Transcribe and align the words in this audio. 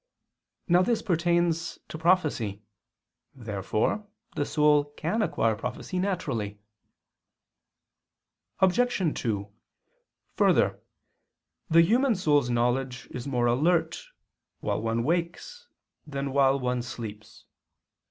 Now 0.67 0.81
this 0.81 1.03
pertains 1.03 1.77
to 1.89 1.95
prophecy. 1.99 2.63
Therefore 3.35 4.07
the 4.35 4.45
soul 4.45 4.85
can 4.97 5.21
acquire 5.21 5.53
prophecy 5.55 5.99
naturally. 5.99 6.59
Obj. 8.61 9.13
2: 9.21 9.47
Further, 10.37 10.79
the 11.69 11.83
human 11.83 12.15
soul's 12.15 12.49
knowledge 12.49 13.09
is 13.11 13.27
more 13.27 13.45
alert 13.45 14.03
while 14.59 14.81
one 14.81 15.03
wakes 15.03 15.67
than 16.07 16.33
while 16.33 16.59
one 16.59 16.81
sleeps. 16.81 17.45